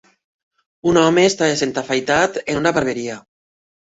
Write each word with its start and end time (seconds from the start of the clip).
Un 0.91 0.97
home 1.01 1.25
està 1.31 1.49
essent 1.57 1.75
afaitat 1.83 2.39
en 2.53 2.61
una 2.63 2.75
barberia. 2.79 3.21